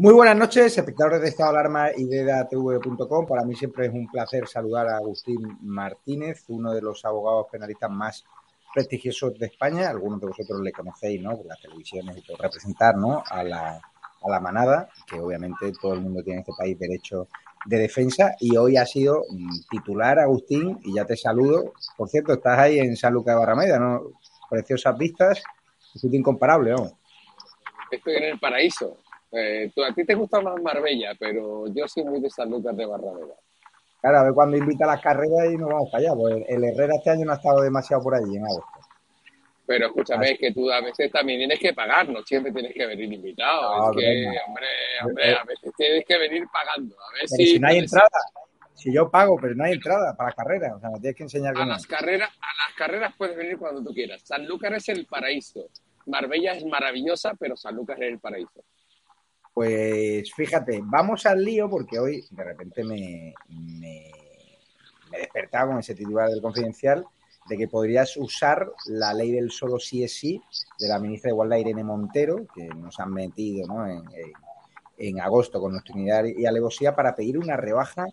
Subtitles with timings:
[0.00, 3.26] Muy buenas noches, espectadores de Estado de Alarma y de EDATV.com.
[3.26, 7.90] Para mí siempre es un placer saludar a Agustín Martínez, uno de los abogados penalistas
[7.90, 8.24] más
[8.72, 9.90] prestigiosos de España.
[9.90, 11.36] Algunos de vosotros le conocéis, ¿no?
[11.36, 13.24] Por las televisiones y por representar, ¿no?
[13.28, 17.26] A la, a la manada, que obviamente todo el mundo tiene en este país derecho
[17.66, 18.36] de defensa.
[18.38, 19.24] Y hoy ha sido
[19.68, 21.72] titular, Agustín, y ya te saludo.
[21.96, 24.12] Por cierto, estás ahí en San Lucas de Barrameda, ¿no?
[24.48, 25.42] Preciosas vistas,
[25.92, 26.88] es un incomparable, ¿no?
[27.90, 28.96] Estoy en el paraíso.
[29.32, 32.76] Eh, tú, a ti te gusta más Marbella, pero yo soy muy de San Lucas
[32.76, 33.34] de Barrameda.
[34.00, 36.14] Claro, a ver cuando invita a las carreras y nos vamos para allá.
[36.14, 38.78] Pues el Herrera este año no ha estado demasiado por allí en agosto.
[39.66, 40.34] Pero escúchame, Así.
[40.34, 43.76] es que tú a veces también tienes que pagar, no siempre tienes que venir invitado.
[43.76, 44.40] No, es que, venga.
[44.46, 44.66] hombre,
[45.04, 46.94] hombre, a veces tienes que venir pagando.
[46.94, 48.08] A ver Pero si, si no hay entrada,
[48.78, 51.54] si yo pago, pero no hay entrada para carreras, o sea, me tienes que enseñar
[51.58, 54.22] A las, carreras, a las carreras puedes venir cuando tú quieras.
[54.24, 55.68] Sanlúcar es el paraíso.
[56.06, 58.64] Marbella es maravillosa, pero Sanlúcar es el paraíso.
[59.58, 64.08] Pues fíjate, vamos al lío porque hoy de repente me, me,
[65.10, 67.04] despertado con ese titular del confidencial
[67.48, 70.40] de que podrías usar la ley del solo sí es sí
[70.78, 74.04] de la ministra de Igualdad Irene Montero, que nos han metido en,
[74.96, 78.06] en- agosto con nocturnidad y alevosía para pedir una rebaja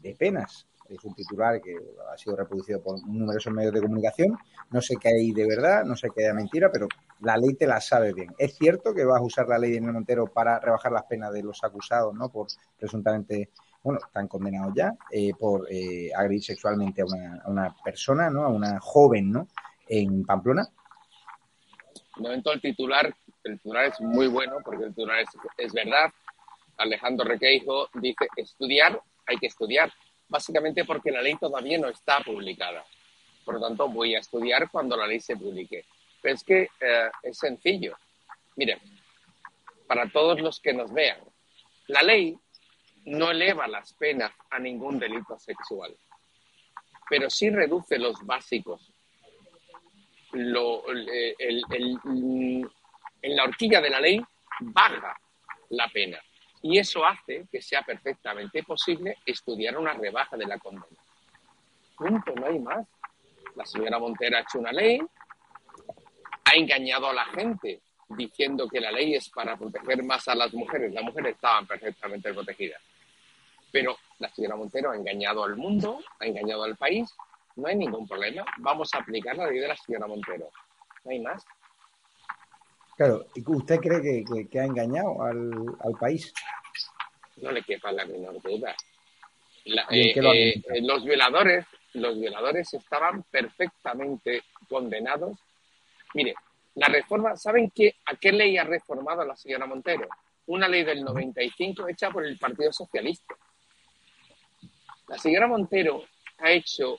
[0.00, 0.68] de penas.
[0.88, 1.76] Es un titular que
[2.12, 4.38] ha sido reproducido por numerosos medios de comunicación.
[4.70, 6.88] No sé qué hay de verdad, no sé qué hay de mentira, pero
[7.20, 8.34] la ley te la sabe bien.
[8.38, 11.32] Es cierto que vas a usar la ley de Irene Montero para rebajar las penas
[11.32, 12.28] de los acusados, ¿no?
[12.30, 13.50] Por presuntamente,
[13.82, 18.44] bueno, están condenados ya eh, por eh, agredir sexualmente a una, a una persona, ¿no?
[18.44, 19.48] A una joven, ¿no?
[19.88, 20.68] En Pamplona.
[22.16, 23.12] De momento el titular,
[23.42, 26.10] el titular es muy bueno porque el titular es, es verdad.
[26.76, 29.92] Alejandro Requeijo dice estudiar, hay que estudiar.
[30.28, 32.84] Básicamente porque la ley todavía no está publicada.
[33.44, 35.84] Por lo tanto, voy a estudiar cuando la ley se publique.
[36.22, 37.96] Pero es que eh, es sencillo.
[38.56, 38.78] Miren,
[39.86, 41.18] para todos los que nos vean,
[41.88, 42.38] la ley
[43.04, 45.94] no eleva las penas a ningún delito sexual,
[47.10, 48.90] pero sí reduce los básicos.
[50.32, 52.66] El- mm,
[53.22, 54.20] en la horquilla de la ley
[54.60, 55.16] baja
[55.70, 56.18] la pena
[56.64, 60.96] y eso hace que sea perfectamente posible estudiar una rebaja de la condena.
[61.94, 62.88] Punto, no hay más.
[63.54, 64.98] La señora Montero ha hecho una ley,
[66.42, 70.54] ha engañado a la gente diciendo que la ley es para proteger más a las
[70.54, 70.90] mujeres.
[70.94, 72.80] Las mujeres estaban perfectamente protegidas.
[73.70, 77.14] Pero la señora Montero ha engañado al mundo, ha engañado al país.
[77.56, 78.42] No hay ningún problema.
[78.56, 80.48] Vamos a aplicar la ley de la señora Montero.
[81.04, 81.44] No hay más.
[82.96, 85.50] Claro, ¿y ¿usted cree que, que- que ha engañado al,
[85.80, 86.32] al país?
[87.36, 88.74] No le quepa la menor duda.
[89.64, 95.36] La- ¿Y en eh, eh, los violadores, los violadores estaban perfectamente condenados.
[96.14, 96.34] Mire,
[96.76, 100.06] la reforma, ¿saben qué, a qué ley ha reformado la señora Montero?
[100.46, 103.34] Una ley del 95 hecha por el Partido Socialista.
[105.08, 106.04] La señora Montero
[106.38, 106.98] ha hecho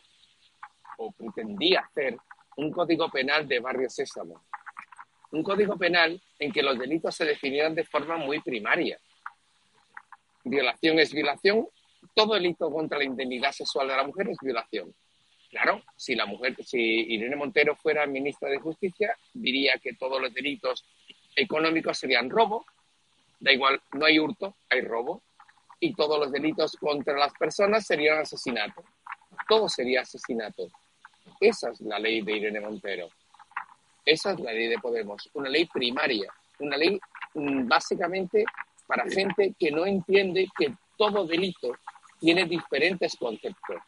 [0.97, 2.17] o pretendía hacer
[2.57, 4.43] un código penal de barrio sésamo.
[5.35, 8.97] Un código penal en que los delitos se definieran de forma muy primaria.
[10.45, 11.67] Violación es violación,
[12.13, 14.95] todo delito contra la indemnidad sexual de la mujer es violación.
[15.49, 20.33] Claro, si la mujer, si Irene Montero fuera ministra de Justicia, diría que todos los
[20.33, 20.85] delitos
[21.35, 22.65] económicos serían robo,
[23.37, 25.21] da igual, no hay hurto, hay robo,
[25.81, 28.85] y todos los delitos contra las personas serían asesinato.
[29.49, 30.69] Todo sería asesinato.
[31.41, 33.09] Esa es la ley de Irene Montero.
[34.05, 36.99] Esa es la ley de Podemos, una ley primaria, una ley
[37.33, 38.45] mm, básicamente
[38.85, 41.75] para gente que no entiende que todo delito
[42.19, 43.81] tiene diferentes conceptos.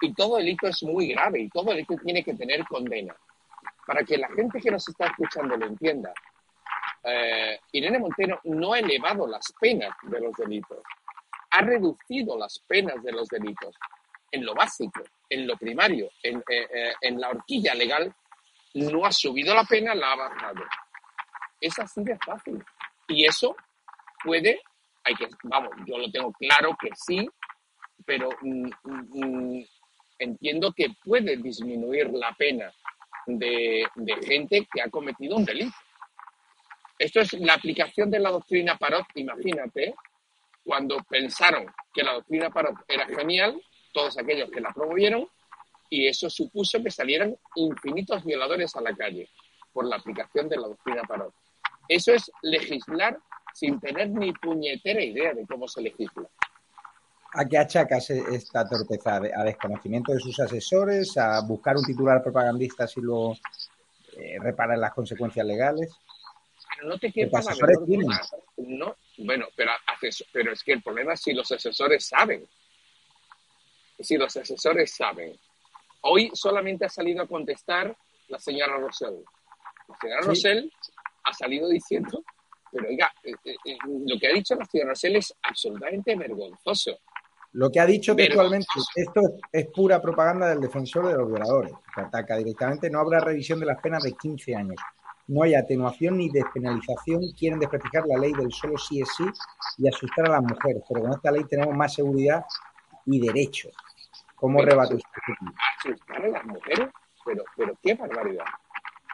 [0.00, 3.16] Y todo delito es muy grave y todo delito tiene que tener condena.
[3.86, 6.12] Para que la gente que nos está escuchando lo entienda,
[7.04, 10.78] eh, Irene Montero no ha elevado las penas de los delitos,
[11.50, 13.76] ha reducido las penas de los delitos
[14.32, 18.12] en lo básico, en lo primario, en, eh, eh, en la horquilla legal,
[18.76, 20.62] no ha subido la pena, la ha bajado.
[21.60, 22.62] Es así de fácil.
[23.08, 23.56] Y eso
[24.22, 24.60] puede,
[25.04, 27.28] hay que, vamos, yo lo tengo claro que sí,
[28.04, 29.64] pero mm, mm,
[30.18, 32.72] entiendo que puede disminuir la pena
[33.26, 35.76] de, de gente que ha cometido un delito.
[36.98, 39.94] Esto es la aplicación de la doctrina Parot, imagínate,
[40.64, 43.60] cuando pensaron que la doctrina Parot era genial,
[43.92, 45.28] todos aquellos que la promovieron,
[45.90, 49.28] y eso supuso que salieran infinitos violadores a la calle
[49.72, 51.34] por la aplicación de la doctrina Parot.
[51.88, 53.18] Eso es legislar
[53.54, 56.28] sin tener ni puñetera idea de cómo se legisla.
[57.32, 59.16] ¿A qué achacas esta torpeza?
[59.16, 61.16] ¿A desconocimiento de sus asesores?
[61.18, 65.90] ¿A buscar un titular propagandista si lo eh, reparan las consecuencias legales?
[66.76, 67.54] Pero no te quepa la
[67.86, 68.14] menor.
[68.56, 69.72] No, bueno, pero,
[70.32, 72.46] pero es que el problema es si los asesores saben.
[73.98, 75.38] Si los asesores saben.
[76.08, 77.96] Hoy solamente ha salido a contestar
[78.28, 79.24] la señora Rosell.
[79.88, 80.28] La señora Sí.
[80.28, 80.72] Rosell
[81.24, 82.22] ha salido diciendo,
[82.70, 86.98] pero oiga, eh, eh, eh, lo que ha dicho la señora Rosell es absolutamente vergonzoso.
[87.52, 89.20] Lo que ha dicho textualmente, esto
[89.50, 93.66] es pura propaganda del defensor de los violadores, que ataca directamente, no habrá revisión de
[93.66, 94.76] las penas de 15 años.
[95.28, 99.24] No hay atenuación ni despenalización, quieren desprestigiar la ley del solo sí es sí
[99.78, 102.44] y asustar a las mujeres, pero con esta ley tenemos más seguridad
[103.06, 103.72] y derechos.
[104.36, 105.56] ¿Cómo Pero rebate asustar- usted?
[105.90, 106.88] asustar a las mujeres,
[107.24, 108.44] pero, pero qué barbaridad.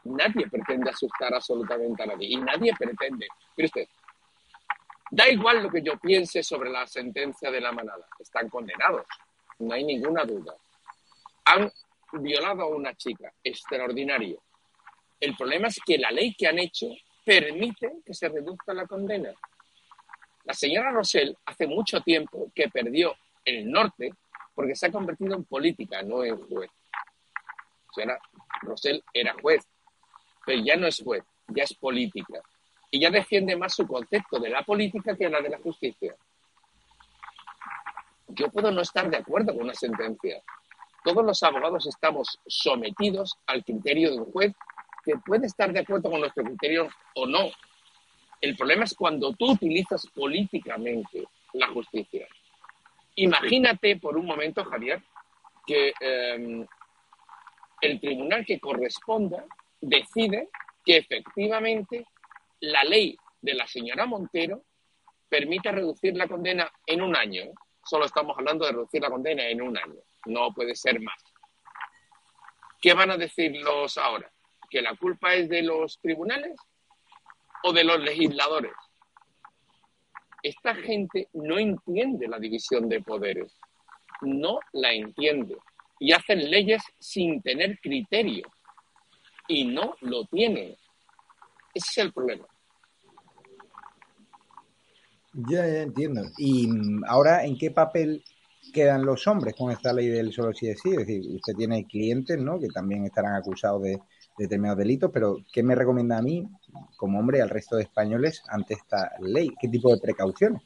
[0.04, 3.28] Nadie pretende asustar absolutamente a nadie y nadie pretende.
[3.56, 3.88] Mire usted,
[5.10, 9.06] da igual lo que yo piense sobre la sentencia de la manada, están condenados,
[9.60, 10.54] no hay ninguna duda.
[11.44, 11.70] Han
[12.14, 14.42] violado a una chica, extraordinario.
[15.20, 16.88] El problema es que la ley que han hecho
[17.24, 19.30] permite que se reduzca la condena.
[20.44, 23.14] La señora Rosell hace mucho tiempo que perdió
[23.44, 24.12] el norte
[24.54, 26.70] porque se ha convertido en política, no en juez.
[27.86, 28.20] La señora
[28.62, 29.66] Rosell era juez,
[30.44, 32.40] pero ya no es juez, ya es política.
[32.90, 36.14] Y ya defiende más su concepto de la política que la de la justicia.
[38.28, 40.42] Yo puedo no estar de acuerdo con una sentencia.
[41.04, 44.52] Todos los abogados estamos sometidos al criterio de un juez
[45.04, 47.50] que puede estar de acuerdo con nuestro criterio o no.
[48.40, 52.26] El problema es cuando tú utilizas políticamente la justicia.
[53.16, 55.02] Imagínate por un momento, Javier,
[55.66, 56.66] que eh,
[57.80, 59.44] el tribunal que corresponda
[59.80, 60.48] decide
[60.84, 62.06] que efectivamente
[62.60, 64.62] la ley de la señora Montero
[65.28, 67.52] permite reducir la condena en un año.
[67.84, 70.00] Solo estamos hablando de reducir la condena en un año.
[70.26, 71.20] No puede ser más.
[72.80, 74.30] ¿Qué van a decir los ahora?
[74.70, 76.56] ¿Que la culpa es de los tribunales
[77.64, 78.72] o de los legisladores?
[80.42, 83.56] Esta gente no entiende la división de poderes.
[84.22, 85.56] No la entiende.
[86.00, 88.44] Y hacen leyes sin tener criterio.
[89.46, 90.74] Y no lo tienen.
[91.74, 92.46] Ese es el problema.
[95.32, 96.22] Ya, ya entiendo.
[96.36, 98.22] Y mm, ahora, ¿en qué papel
[98.72, 100.90] quedan los hombres con esta ley del solo sí es sí?
[100.90, 102.58] Es decir, usted tiene clientes, ¿no?
[102.58, 104.00] Que también estarán acusados de
[104.36, 106.46] determinados delitos, pero ¿qué me recomienda a mí,
[106.96, 109.50] como hombre, al resto de españoles ante esta ley?
[109.60, 110.62] ¿Qué tipo de precauciones?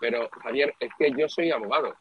[0.00, 1.94] Pero, Javier, es que yo soy abogado.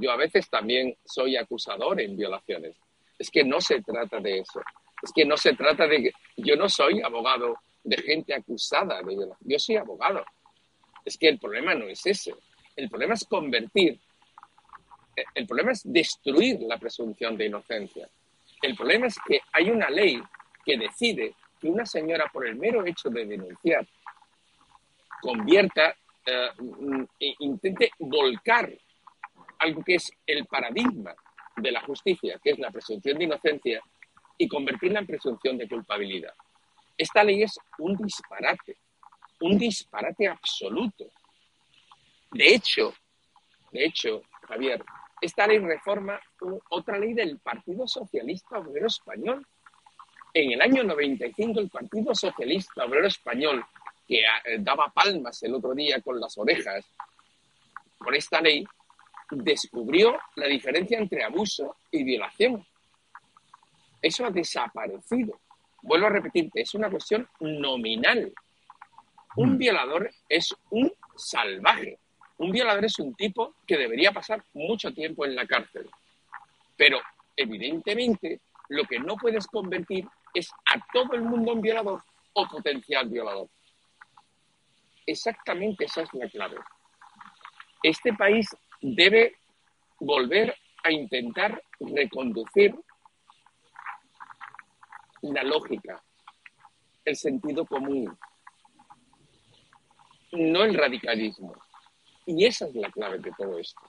[0.00, 2.76] Yo a veces también soy acusador en violaciones.
[3.18, 4.60] Es que no se trata de eso.
[5.02, 9.14] Es que no se trata de que yo no soy abogado de gente acusada de
[9.14, 9.38] violación.
[9.40, 10.24] Yo soy abogado.
[11.04, 12.34] Es que el problema no es ese.
[12.76, 14.00] El problema es convertir
[15.34, 18.08] el problema es destruir la presunción de inocencia.
[18.62, 20.20] El problema es que hay una ley
[20.64, 23.86] que decide que una señora, por el mero hecho de denunciar,
[25.20, 25.94] convierta,
[27.18, 28.70] e intente volcar
[29.58, 31.14] algo que es el paradigma
[31.56, 33.82] de la justicia, que es la presunción de inocencia,
[34.38, 36.32] y convertirla en presunción de culpabilidad.
[36.96, 38.76] Esta ley es un disparate,
[39.40, 41.06] un disparate absoluto.
[42.30, 42.94] De hecho,
[43.72, 44.82] de hecho, Javier,
[45.20, 46.20] esta ley reforma
[46.70, 49.46] otra ley del Partido Socialista Obrero Español.
[50.32, 53.64] En el año 95 el Partido Socialista Obrero Español,
[54.06, 56.84] que eh, daba palmas el otro día con las orejas
[57.98, 58.64] por esta ley,
[59.30, 62.64] descubrió la diferencia entre abuso y violación.
[64.00, 65.40] Eso ha desaparecido.
[65.82, 68.32] Vuelvo a repetirte, es una cuestión nominal.
[69.36, 69.58] Un mm.
[69.58, 71.98] violador es un salvaje.
[72.38, 75.88] Un violador es un tipo que debería pasar mucho tiempo en la cárcel.
[76.76, 77.00] Pero
[77.36, 82.02] evidentemente lo que no puedes convertir es a todo el mundo en violador
[82.34, 83.48] o potencial violador.
[85.06, 86.56] Exactamente esa es la clave.
[87.82, 88.46] Este país
[88.80, 89.34] debe
[89.98, 92.74] volver a intentar reconducir
[95.22, 96.02] la lógica,
[97.04, 98.16] el sentido común,
[100.32, 101.54] no el radicalismo.
[102.26, 103.80] Y esa es la clave de todo esto.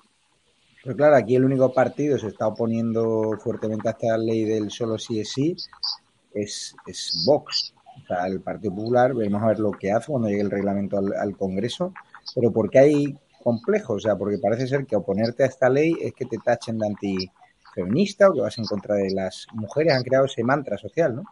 [0.84, 4.98] Pero claro, aquí el único partido se está oponiendo fuertemente a esta ley del solo
[4.98, 5.56] sí es sí
[6.34, 7.74] es, es Vox.
[8.04, 10.98] O sea, el Partido Popular, veremos a ver lo que hace cuando llegue el reglamento
[10.98, 11.94] al, Congreso,
[12.34, 16.14] pero porque hay complejo, o sea, porque parece ser que oponerte a esta ley es
[16.14, 20.26] que te tachen de antifeminista o que vas en contra de las mujeres, han creado
[20.26, 21.24] ese mantra social, ¿no?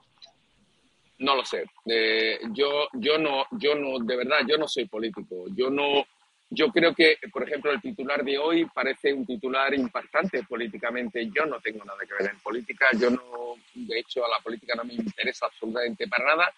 [1.20, 1.66] No lo sé.
[1.86, 5.46] Eh, yo, yo no, yo no, de verdad, yo no soy político.
[5.54, 6.06] Yo no,
[6.50, 11.30] yo creo que, por ejemplo, el titular de hoy parece un titular impactante políticamente.
[11.34, 12.88] Yo no tengo nada que ver en política.
[13.00, 16.54] Yo no, de hecho, a la política no me interesa absolutamente para nada.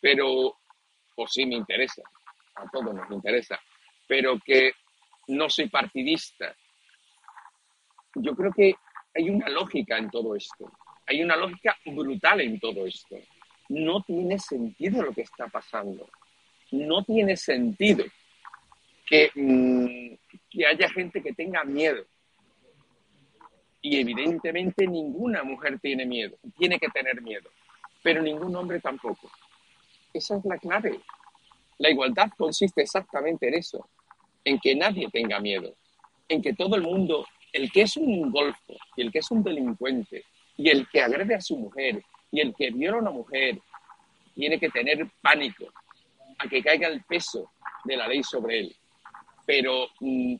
[0.00, 0.56] Pero,
[1.14, 2.02] pues sí me interesa.
[2.56, 3.60] A todos nos interesa
[4.06, 4.72] pero que
[5.28, 6.54] no soy partidista.
[8.14, 8.74] Yo creo que
[9.14, 10.70] hay una lógica en todo esto,
[11.06, 13.16] hay una lógica brutal en todo esto.
[13.68, 16.08] No tiene sentido lo que está pasando.
[16.70, 18.04] No tiene sentido
[19.06, 22.04] que, mm, que haya gente que tenga miedo.
[23.82, 27.50] Y evidentemente ninguna mujer tiene miedo, tiene que tener miedo,
[28.02, 29.30] pero ningún hombre tampoco.
[30.12, 31.00] Esa es la clave.
[31.78, 33.86] La igualdad consiste exactamente en eso,
[34.44, 35.74] en que nadie tenga miedo,
[36.28, 39.42] en que todo el mundo, el que es un golfo y el que es un
[39.42, 40.24] delincuente
[40.56, 43.58] y el que agrede a su mujer y el que viola a una mujer,
[44.34, 45.66] tiene que tener pánico
[46.38, 47.50] a que caiga el peso
[47.84, 48.76] de la ley sobre él.
[49.46, 50.36] Pero mm,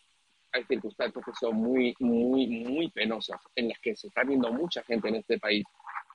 [0.53, 4.83] hay circunstancias que son muy, muy, muy penosas, en las que se está viendo mucha
[4.85, 5.65] gente en este país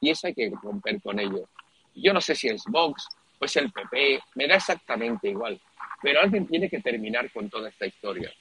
[0.02, 1.50] y eso hay que romper con ello.
[1.96, 3.08] Yo no sé si es Vox
[3.40, 5.60] o es el PP, me da exactamente igual.
[6.02, 8.32] Pero alguien tiene que terminar con toda esta historia.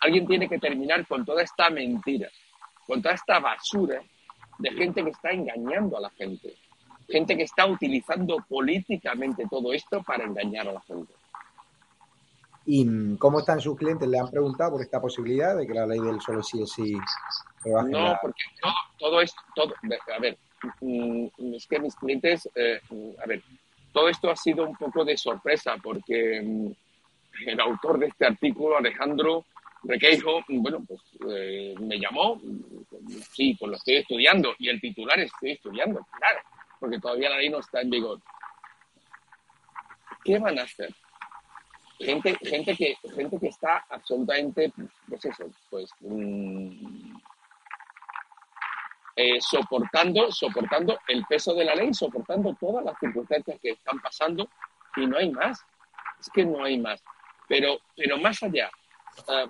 [0.00, 2.28] Alguien tiene que terminar con toda esta mentira,
[2.86, 4.02] con toda esta basura
[4.58, 6.54] de gente que está engañando a la gente.
[7.08, 11.12] Gente que está utilizando políticamente todo esto para engañar a la gente.
[12.64, 14.08] ¿Y cómo están sus clientes?
[14.08, 16.94] ¿Le han preguntado por esta posibilidad de que la ley del solo sí es sí
[17.64, 18.42] No, porque
[18.98, 19.74] todo, esto, todo,
[20.14, 20.38] a ver,
[20.80, 22.80] mm, es que mis clientes, eh,
[23.22, 23.42] a ver,
[23.92, 26.72] todo esto ha sido un poco de sorpresa porque mm,
[27.48, 29.44] el autor de este artículo, Alejandro
[29.84, 32.40] Requeijo, bueno, pues eh, me llamó,
[33.32, 36.38] sí, pues lo estoy estudiando, y el titular estoy estudiando, claro,
[36.78, 38.20] porque todavía la ley no está en vigor.
[40.24, 40.94] ¿Qué van a hacer?
[42.04, 44.72] Gente, gente, que, gente que está absolutamente,
[45.08, 47.16] pues eso, pues mm,
[49.14, 54.48] eh, soportando, soportando el peso de la ley, soportando todas las circunstancias que están pasando
[54.96, 55.64] y no hay más.
[56.18, 57.02] Es que no hay más.
[57.48, 58.70] Pero, pero más allá,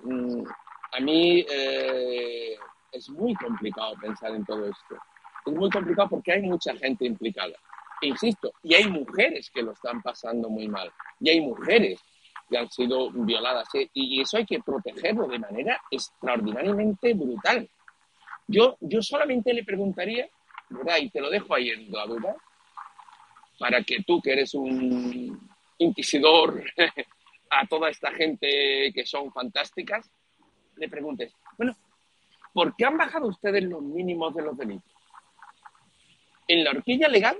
[0.02, 0.44] mm,
[0.92, 2.56] a mí eh,
[2.92, 4.96] es muy complicado pensar en todo esto.
[5.46, 7.54] Es muy complicado porque hay mucha gente implicada.
[8.02, 10.92] insisto, y hay mujeres que lo están pasando muy mal.
[11.20, 12.00] Y hay mujeres
[12.52, 13.66] que han sido violadas.
[13.74, 13.88] ¿eh?
[13.94, 17.68] Y eso hay que protegerlo de manera extraordinariamente brutal.
[18.46, 20.28] Yo, yo solamente le preguntaría,
[20.68, 20.98] ¿verdad?
[21.00, 22.36] Y te lo dejo ahí en la duda,
[23.58, 26.62] para que tú, que eres un inquisidor
[27.50, 30.10] a toda esta gente que son fantásticas,
[30.76, 31.74] le preguntes, bueno,
[32.52, 34.92] ¿por qué han bajado ustedes los mínimos de los delitos?
[36.48, 37.38] En la horquilla legal,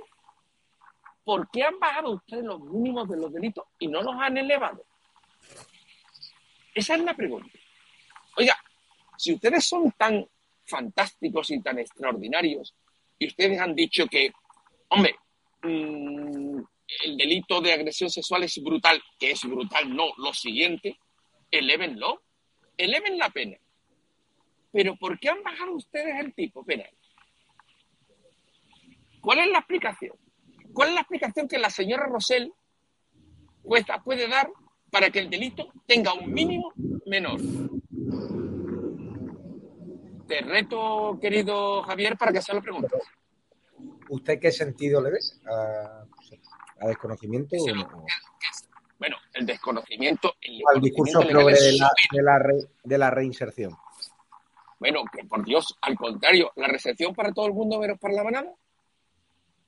[1.22, 4.84] ¿por qué han bajado ustedes los mínimos de los delitos y no los han elevado?
[6.74, 7.58] Esa es la pregunta.
[8.36, 8.56] Oiga,
[9.16, 10.26] Si ustedes son tan
[10.64, 12.74] fantásticos y tan extraordinarios,
[13.18, 14.32] y ustedes han dicho que,
[14.88, 15.14] hombre,
[15.62, 16.58] mm,
[17.04, 20.98] el delito de agresión sexual es brutal, que es brutal, no, lo siguiente,
[21.50, 22.22] elévenlo,
[22.76, 23.58] eleven la pena.
[24.72, 26.90] Pero ¿por qué han bajado ustedes el tipo penal?
[29.20, 30.16] ¿Cuál es la explicación?
[30.72, 32.52] ¿Cuál es la explicación que la señora Rosell
[33.62, 34.50] puede dar
[34.92, 36.70] para que el delito tenga un mínimo
[37.06, 37.40] menor?
[40.28, 43.00] Te reto, querido Javier, para que se lo preguntes.
[44.10, 45.18] ¿Usted qué sentido le ve
[45.50, 46.04] a,
[46.80, 47.56] a desconocimiento?
[47.56, 48.04] o no?
[48.98, 50.34] Bueno, el desconocimiento.
[50.42, 53.74] El al discurso progre de la, de, la re, de la reinserción.
[54.78, 58.24] Bueno, que por Dios, al contrario, la recepción para todo el mundo menos para la
[58.24, 58.52] manada.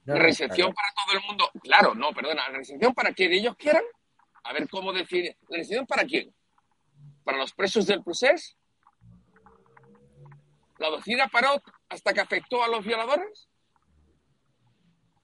[0.04, 3.32] No, la recepción no, para todo el mundo, claro, no, perdona, la recepción para quien
[3.32, 3.84] ellos quieran.
[4.44, 5.38] A ver cómo decide.
[5.48, 6.34] ¿La recepción para quién?
[7.24, 8.54] ¿Para los presos del proceso?
[10.78, 13.48] ¿La doctrina paró hasta que afectó a los violadores?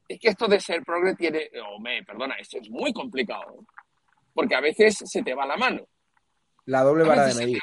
[0.08, 1.50] Es que esto de ser progre tiene.
[1.64, 3.64] Oh, me, perdona, esto es muy complicado.
[4.32, 5.86] Porque a veces se te va la mano.
[6.66, 7.60] La doble vara de medir.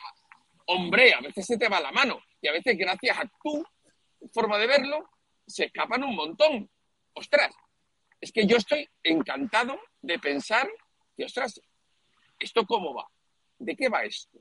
[0.68, 2.20] Hombre, a veces se te va la mano.
[2.42, 3.66] Y a veces, gracias a tu
[4.32, 5.10] forma de verlo,
[5.46, 6.70] se escapan un montón.
[7.14, 7.52] Ostras,
[8.20, 10.70] es que yo estoy encantado de pensar
[11.18, 11.60] que, ostras,
[12.40, 13.08] ¿esto cómo va?
[13.58, 14.40] ¿De qué va esto?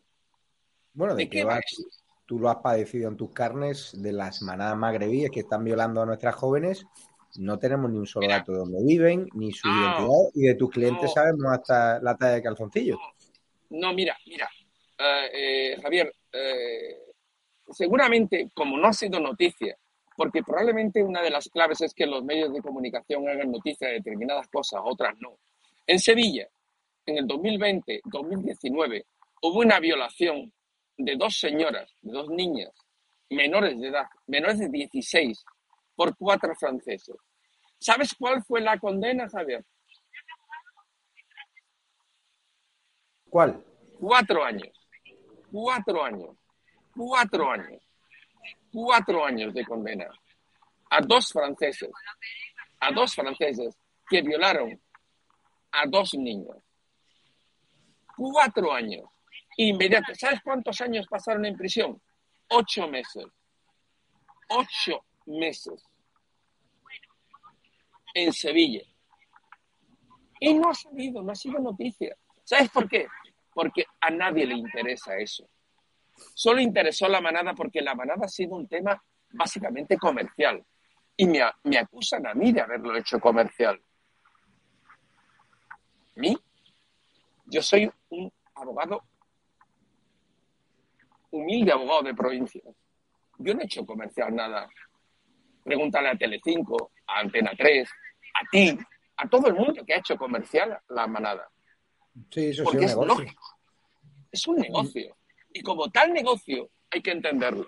[0.93, 1.83] Bueno, ¿de, ¿De qué, qué va, va esto?
[2.27, 6.07] Tú lo has padecido en tus carnes de las manadas magrebíes que están violando a
[6.07, 6.85] nuestras jóvenes.
[7.39, 10.43] No tenemos ni un solo Mira, dato de dónde viven, ni su no, identidad, y
[10.43, 12.99] de tus clientes no, sabemos hasta la talla de calzoncillo.
[13.71, 14.49] No, mira, mira,
[14.99, 16.99] uh, eh, Javier, eh,
[17.71, 19.77] seguramente, como no ha sido noticia,
[20.17, 23.95] porque probablemente una de las claves es que los medios de comunicación hagan noticia de
[23.95, 25.39] determinadas cosas, otras no.
[25.87, 26.49] En Sevilla,
[27.07, 29.05] en el 2020-2019,
[29.43, 30.53] hubo una violación
[30.97, 32.73] de dos señoras, de dos niñas,
[33.31, 35.45] menores de edad, menores de 16,
[35.95, 37.17] por cuatro franceses.
[37.79, 39.65] ¿Sabes cuál fue la condena, Javier?
[43.29, 43.63] ¿Cuál?
[43.99, 44.89] Cuatro años.
[45.51, 46.37] Cuatro años.
[46.95, 47.83] Cuatro años.
[48.73, 50.07] Cuatro años de condena.
[50.91, 51.91] A dos franceses.
[52.81, 53.77] A dos franceses
[54.09, 54.81] que violaron
[55.73, 56.57] a dos niños.
[58.17, 59.05] Cuatro años.
[59.59, 60.15] Inmediato.
[60.15, 62.01] ¿Sabes cuántos años pasaron en prisión?
[62.49, 63.27] Ocho meses.
[64.49, 65.83] Ocho meses.
[68.15, 68.83] En Sevilla.
[70.41, 72.17] Y no ha salido, no ha sido noticia.
[72.45, 73.07] ¿Sabes por qué?
[73.53, 75.49] Porque a nadie le interesa eso.
[76.35, 80.65] Solo interesó la manada porque la manada ha sido un tema básicamente comercial.
[81.17, 83.81] Y me, me acusan a mí de haberlo hecho comercial.
[86.17, 86.37] ¿Mí?
[87.47, 89.05] Yo soy un abogado,
[91.31, 92.63] humilde abogado de provincia.
[93.39, 94.69] Yo no he hecho comercial nada.
[95.63, 98.79] Pregúntale a Telecinco, a Antena 3, a ti,
[99.17, 101.49] a todo el mundo que ha hecho comercial la manada.
[102.31, 103.25] Sí, eso Porque sí, es un negocio.
[103.25, 103.43] lógico.
[104.33, 105.17] Es un negocio.
[105.53, 107.67] Y como tal negocio hay que entenderlo.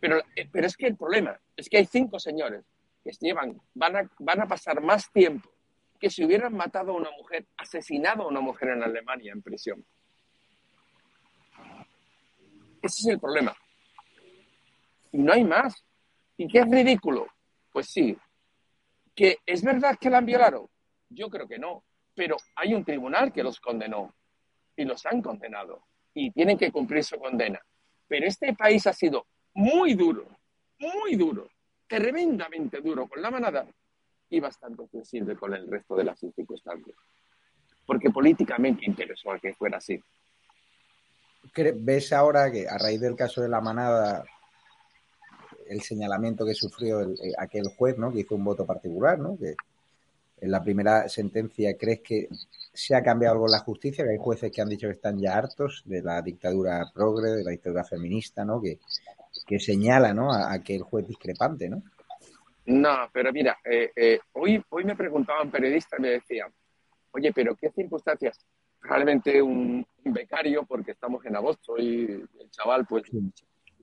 [0.00, 2.64] Pero, eh, pero es que el problema es que hay cinco señores
[3.02, 5.48] que llevan, van a, van a pasar más tiempo
[5.98, 9.84] que si hubieran matado a una mujer, asesinado a una mujer en Alemania en prisión.
[12.82, 13.56] Ese es el problema.
[15.12, 15.84] Y no hay más.
[16.36, 17.26] ¿Y qué es ridículo?
[17.72, 18.16] Pues sí.
[19.14, 20.70] ¿Que es verdad que la han violado?
[21.08, 21.84] Yo creo que no.
[22.14, 24.14] Pero hay un tribunal que los condenó.
[24.76, 25.82] Y los han condenado.
[26.14, 27.60] Y tienen que cumplir su condena.
[28.08, 30.26] Pero este país ha sido muy duro,
[30.78, 31.48] muy duro,
[31.88, 33.66] tremendamente duro con la manada
[34.30, 36.96] y bastante sensible con el resto de las circunstancias.
[37.86, 40.02] Porque políticamente interesó a que fuera así.
[41.76, 44.24] ¿Ves ahora que a raíz del caso de la manada,
[45.68, 48.12] el señalamiento que sufrió eh, aquel juez, ¿no?
[48.12, 49.38] que hizo un voto particular, ¿no?
[49.38, 49.54] que
[50.38, 52.28] en la primera sentencia, ¿crees que
[52.74, 54.04] se ha cambiado algo en la justicia?
[54.04, 57.44] Que hay jueces que han dicho que están ya hartos de la dictadura progre, de
[57.44, 58.60] la dictadura feminista, ¿no?
[58.60, 58.80] que,
[59.46, 60.32] que señala ¿no?
[60.32, 61.82] a, a aquel juez discrepante, ¿no?
[62.66, 66.50] No, pero mira, eh, eh, hoy, hoy me preguntaba un periodista y me decía,
[67.12, 68.44] oye, pero ¿qué circunstancias?
[68.80, 72.04] Realmente un, un becario, porque estamos en agosto y
[72.40, 73.04] el chaval, pues,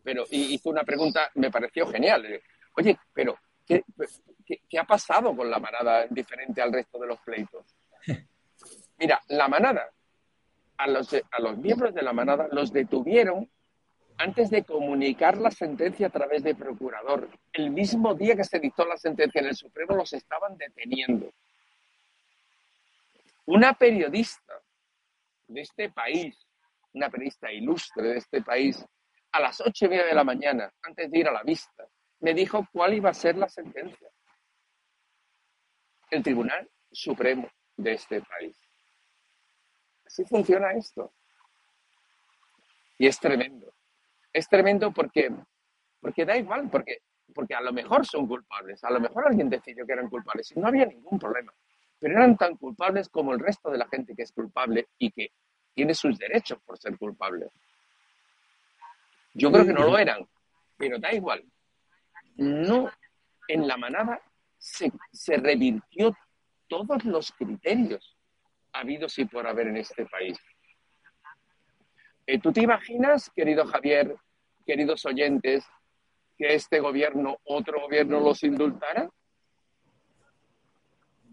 [0.04, 2.26] pero y hizo una pregunta, me pareció genial.
[2.26, 2.42] eh,
[2.76, 3.84] Oye, pero ¿qué,
[4.46, 7.66] qué, qué ha pasado con la manada diferente al resto de los pleitos?
[8.98, 9.90] Mira, la manada,
[10.78, 13.50] a los, a los miembros de la manada los detuvieron
[14.18, 17.30] antes de comunicar la sentencia a través de procurador.
[17.52, 21.34] El mismo día que se dictó la sentencia en el Supremo los estaban deteniendo.
[23.46, 24.54] Una periodista
[25.48, 26.38] de este país,
[26.94, 28.86] una periodista ilustre de este país,
[29.32, 31.88] a las ocho y media de la mañana, antes de ir a la vista,
[32.20, 34.08] me dijo cuál iba a ser la sentencia.
[36.10, 38.56] El Tribunal Supremo de este país.
[40.06, 41.14] Así funciona esto.
[43.00, 43.74] Y es tremendo.
[44.34, 45.30] Es tremendo porque,
[46.02, 49.86] porque da igual, porque, porque a lo mejor son culpables, a lo mejor alguien decidió
[49.86, 51.54] que eran culpables y no había ningún problema,
[52.00, 55.32] pero eran tan culpables como el resto de la gente que es culpable y que
[55.74, 57.50] tiene sus derechos por ser culpable.
[59.34, 60.28] Yo creo que no lo eran,
[60.78, 61.44] pero da igual.
[62.36, 62.92] No,
[63.48, 64.22] en la manada
[64.58, 66.16] se, se revirtió
[66.68, 68.18] todos los criterios
[68.72, 70.38] habidos y por haber en este país.
[72.26, 74.16] Eh, ¿Tú te imaginas, querido Javier,
[74.66, 75.66] queridos oyentes,
[76.38, 79.10] que este gobierno, otro gobierno los indultara?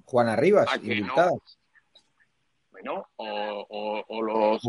[0.05, 1.31] Juana Rivas, indultada.
[2.73, 4.63] Bueno, o, o, los,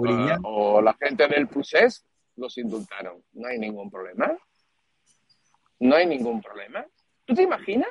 [0.44, 2.06] o la gente del PUSES
[2.36, 3.24] los indultaron.
[3.34, 4.38] No hay ningún problema.
[5.80, 6.86] No hay ningún problema.
[7.26, 7.90] ¿Tú te imaginas?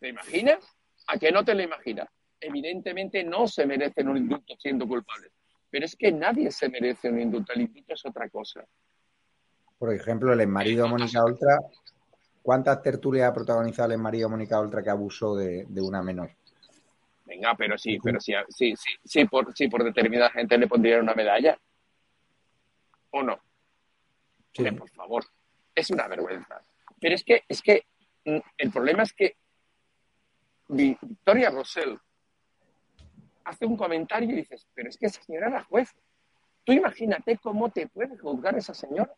[0.00, 0.64] ¿Te imaginas?
[1.08, 2.08] ¿A que no te lo imaginas?
[2.40, 5.32] Evidentemente no se merecen un indulto siendo culpables.
[5.72, 7.54] Pero es que nadie se merece un indulto.
[7.54, 8.62] El indulto es otra cosa.
[9.78, 11.58] Por ejemplo, el marido de Mónica Oltra.
[12.42, 16.30] ¿Cuántas tertulias ha protagonizado el marido de Mónica Oltra que abusó de, una menor?
[17.24, 21.00] Venga, pero sí, pero sí, sí, sí, sí, por, sí, por determinada gente le pondrían
[21.00, 21.58] una medalla.
[23.10, 23.40] ¿O no?
[24.78, 25.24] por favor,
[25.74, 26.60] es una vergüenza.
[27.00, 27.86] Pero es que, es que
[28.26, 29.36] mm, el problema es que
[30.68, 31.98] Victoria Rosell
[33.44, 35.94] hace un comentario y dices, pero es que esa señora era juez.
[36.64, 39.12] Tú imagínate cómo te puede juzgar esa señora.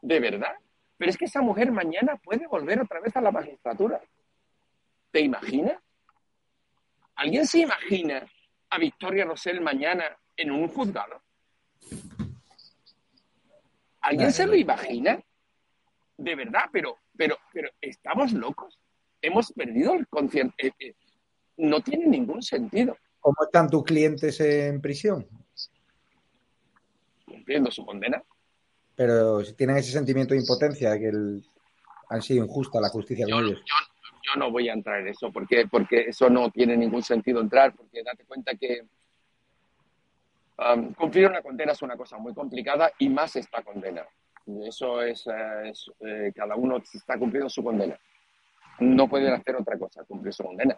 [0.00, 0.54] ¿De verdad?
[0.96, 4.00] Pero es que esa mujer mañana puede volver otra vez a la magistratura.
[5.10, 5.80] ¿Te imaginas?
[7.14, 8.26] ¿Alguien se imagina
[8.70, 10.04] a Victoria Rosell mañana
[10.36, 11.22] en un juzgado?
[14.00, 15.22] ¿Alguien se lo imagina?
[16.16, 18.78] De verdad, pero, pero, pero estamos locos.
[19.20, 20.54] Hemos perdido el concierto.
[20.58, 20.94] Eh, eh,
[21.62, 22.96] no tiene ningún sentido.
[23.20, 25.26] ¿Cómo están tus clientes en prisión?
[27.24, 28.22] Cumpliendo su condena.
[28.96, 31.12] Pero si tienen ese sentimiento de impotencia de que
[32.08, 33.54] han sido injusta la justicia yo, Yo,
[34.36, 38.02] no voy a entrar en eso porque, porque eso no tiene ningún sentido entrar, porque
[38.02, 38.82] date cuenta que
[40.96, 44.04] cumplir una condena es una cosa muy complicada y más esta condena.
[44.64, 47.96] Eso es, eh, eh, cada uno está cumpliendo su condena.
[48.80, 50.76] No pueden hacer otra cosa, cumplir su condena.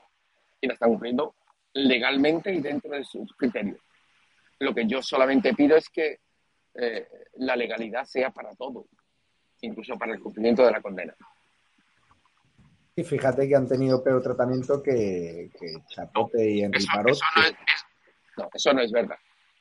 [0.65, 1.35] Y la están cumpliendo
[1.73, 3.79] legalmente y dentro de sus criterios.
[4.61, 6.21] Lo que yo solamente pido es que
[6.75, 8.87] eh, la legalidad sea para todo,
[9.61, 11.15] incluso para el cumplimiento de la condena.
[12.97, 15.51] Y fíjate que han tenido peor tratamiento que,
[15.89, 17.25] Chapote y Enrique eso,
[18.37, 19.19] no, eso no es verdad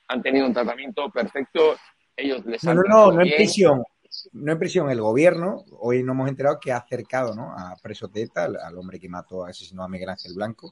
[0.08, 1.76] han tenido un tratamiento perfecto,
[2.16, 3.84] ellos les han No, no, no, en prisión.
[4.32, 7.52] No en prisión, el gobierno, hoy nos hemos enterado que ha acercado ¿no?
[7.52, 10.72] a preso de ETA, al, hombre que mató, asesinó a Miguel Ángel Blanco,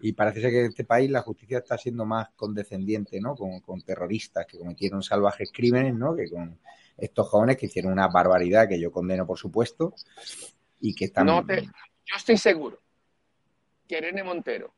[0.00, 3.36] y parece ser que en este país la justicia está siendo más condescendiente ¿no?
[3.36, 6.16] con, con terroristas que cometieron salvajes crímenes, ¿no?
[6.16, 6.58] que con
[6.96, 9.94] estos jóvenes que hicieron una barbaridad que yo condeno, por supuesto,
[10.80, 11.26] y que están...
[11.26, 11.62] No te...
[11.62, 12.80] Yo estoy seguro
[13.86, 14.72] que Irene Montero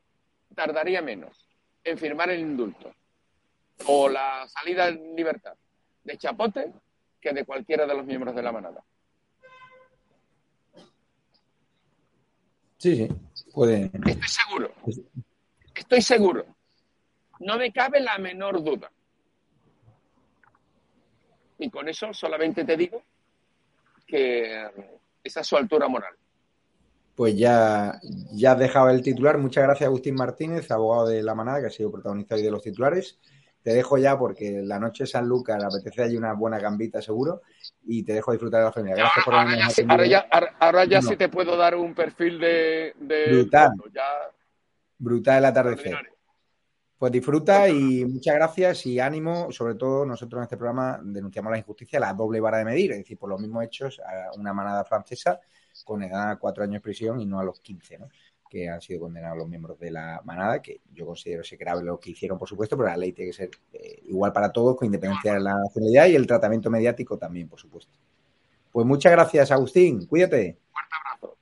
[0.55, 1.47] tardaría menos
[1.83, 2.93] en firmar el indulto
[3.87, 5.53] o la salida en libertad
[6.03, 6.71] de Chapote
[7.23, 8.83] que de cualquiera de los miembros de la manada.
[12.77, 13.07] Sí, sí,
[13.53, 13.89] puede.
[13.93, 14.71] Estoy seguro.
[15.73, 16.45] Estoy seguro.
[17.39, 18.91] No me cabe la menor duda.
[21.59, 23.01] Y con eso solamente te digo
[24.05, 24.69] que
[25.23, 26.13] esa es su altura moral.
[27.15, 28.01] Pues ya,
[28.33, 29.37] ya has dejado el titular.
[29.37, 32.61] Muchas gracias, Agustín Martínez, abogado de la manada, que ha sido protagonista hoy de los
[32.61, 33.17] titulares
[33.63, 37.41] te dejo ya porque la noche San Lucas apetece allí una buena gambita seguro
[37.85, 38.95] y te dejo disfrutar de la familia.
[38.97, 40.25] Gracias por ahora, ya, ahora, ya,
[40.59, 42.93] ahora, ya sí te puedo dar un perfil de...
[43.31, 43.71] Brutal.
[44.97, 45.97] Brutal el atardecer.
[46.97, 49.51] Pues disfruta y muchas gracias y ánimo.
[49.51, 52.97] Sobre todo nosotros en este programa denunciamos la injusticia, la doble vara de medir, es
[52.99, 55.39] decir, por los mismos hechos a una manada francesa
[55.83, 58.07] con edad a cuatro años de prisión y no a los quince, ¿no?
[58.53, 61.99] Que han sido condenados los miembros de la manada, que yo considero ese grave lo
[61.99, 64.85] que hicieron, por supuesto, pero la ley tiene que ser eh, igual para todos, con
[64.85, 67.91] independencia de la nacionalidad y el tratamiento mediático también, por supuesto.
[68.71, 70.05] Pues muchas gracias, Agustín.
[70.05, 70.59] Cuídate.
[70.71, 71.37] Fuerte abrazo.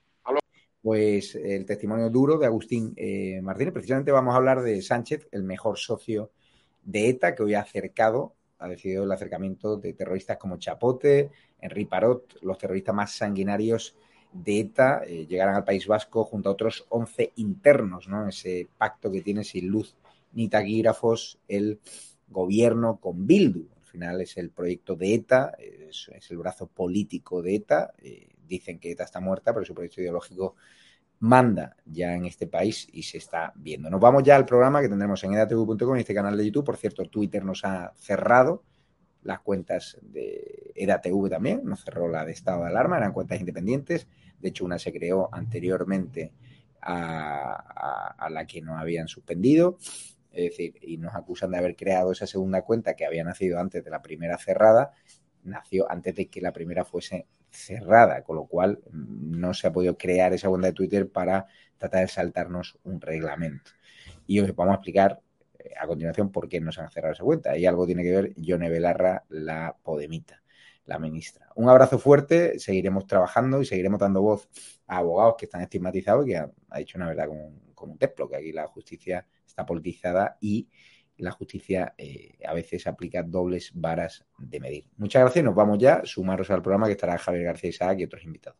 [0.82, 3.74] Pues el testimonio duro de Agustín eh, Martínez.
[3.74, 6.32] Precisamente vamos a hablar de Sánchez, el mejor socio
[6.82, 11.84] de ETA, que hoy ha acercado, ha decidido el acercamiento de terroristas como Chapote, Henri
[11.84, 13.98] Parot, los terroristas más sanguinarios
[14.34, 18.28] de ETA eh, llegarán al País Vasco junto a otros 11 internos, ¿no?
[18.28, 19.96] Ese pacto que tiene sin luz
[20.34, 21.80] ni taquígrafos el
[22.28, 23.68] gobierno con Bildu.
[23.84, 27.94] final es el proyecto de ETA, es, el brazo político de ETA.
[28.02, 30.56] Eh, dicen que ETA está muerta, pero su proyecto ideológico
[31.20, 33.90] manda ya en este país y se está viendo.
[33.90, 36.66] Nos vamos ya al programa que tendremos en edatv.com, este canal de YouTube.
[36.66, 38.64] Por cierto, Twitter nos ha cerrado
[39.24, 44.08] las cuentas de EDATV también, nos cerró la de estado de alarma, eran cuentas independientes.
[44.40, 46.34] De hecho, una se creó anteriormente
[46.82, 49.78] a, la que nos habían suspendido.
[50.32, 53.84] Es decir, y nos acusan de haber creado esa segunda cuenta que había nacido antes
[53.84, 54.94] de la primera cerrada,
[55.44, 59.98] nació antes de que la primera fuese cerrada, con lo cual no se ha podido
[59.98, 63.72] crear esa cuenta de Twitter para tratar de saltarnos un reglamento.
[64.26, 65.20] Y os vamos a explicar
[65.80, 67.58] a continuación por qué nos han cerrado esa cuenta.
[67.58, 70.42] Y algo tiene que ver Yone Belarra, la Podemita,
[70.86, 71.50] la ministra.
[71.56, 74.50] Un abrazo fuerte, seguiremos trabajando y seguiremos dando voz
[74.88, 77.98] a abogados que están estigmatizados y que ha, ha dicho una verdad con, con un
[77.98, 80.68] templo, que aquí la justicia está politizada y
[81.22, 84.86] la justicia eh, a veces aplica dobles varas de medir.
[84.98, 88.24] Muchas gracias, nos vamos ya, sumaros al programa que estará Javier García Isaac y otros
[88.24, 88.60] invitados.